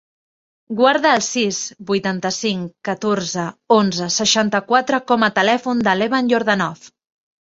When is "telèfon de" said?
5.37-5.95